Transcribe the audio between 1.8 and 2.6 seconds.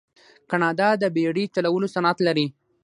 صنعت لري.